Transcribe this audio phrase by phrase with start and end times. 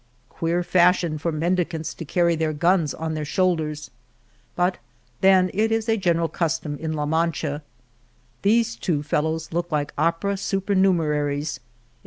[0.29, 3.91] Queer fashion for mendicants to carry their guns on their shoulders!
[4.55, 4.79] But
[5.19, 7.61] then it is a general custom in La Mancha.
[8.41, 11.67] These two fellows look like opera supernumeraries, ex rj!